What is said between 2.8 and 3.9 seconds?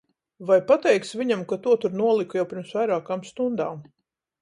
vairākām stundām?